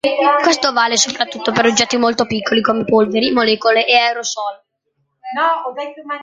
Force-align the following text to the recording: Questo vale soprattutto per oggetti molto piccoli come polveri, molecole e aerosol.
Questo 0.41 0.73
vale 0.73 0.97
soprattutto 0.97 1.51
per 1.51 1.67
oggetti 1.67 1.95
molto 1.95 2.25
piccoli 2.25 2.61
come 2.61 2.85
polveri, 2.85 3.29
molecole 3.31 3.85
e 3.85 3.95
aerosol. 3.99 4.59